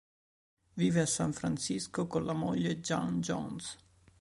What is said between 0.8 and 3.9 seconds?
a San Francisco con la moglie Jann Jones.